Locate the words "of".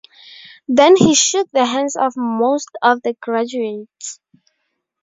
1.95-2.13, 2.81-3.03